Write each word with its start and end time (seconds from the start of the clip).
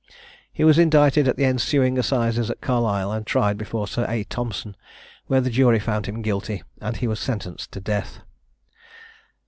He 0.51 0.63
was 0.63 0.79
indicted 0.79 1.27
at 1.27 1.37
the 1.37 1.45
ensuing 1.45 1.95
assizes 1.99 2.49
at 2.49 2.59
Carlisle, 2.59 3.11
and 3.11 3.23
tried 3.23 3.55
before 3.55 3.87
Sir 3.87 4.03
A. 4.09 4.23
Thompson, 4.23 4.75
when 5.27 5.43
the 5.43 5.51
jury 5.51 5.77
found 5.77 6.07
him 6.07 6.23
guilty, 6.23 6.63
and 6.81 6.97
he 6.97 7.07
was 7.07 7.19
sentenced 7.19 7.71
to 7.73 7.79
death. 7.79 8.17